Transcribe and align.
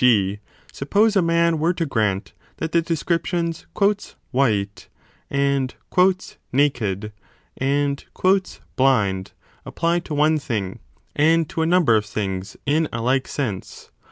g. 0.03 0.39
suppose 0.73 1.15
a 1.15 1.21
man 1.21 1.59
were 1.59 1.75
to 1.75 1.85
grant 1.85 2.33
that 2.57 2.71
the 2.71 2.81
descriptions 2.81 3.67
white 4.31 4.87
and 5.29 5.75
naked 6.51 7.13
and 7.57 8.05
blind 8.75 9.31
apply 9.63 9.99
to 9.99 10.15
one 10.15 10.39
thing 10.39 10.79
and 11.15 11.47
to 11.47 11.61
a 11.61 11.67
number 11.67 11.95
of 11.95 12.07
things 12.07 12.57
in 12.65 12.89
a 12.91 12.99
like 12.99 13.27
sense. 13.27 13.91